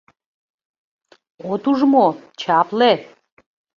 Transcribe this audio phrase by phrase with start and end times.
[1.51, 2.07] —От уж мо:
[2.39, 2.91] чапле!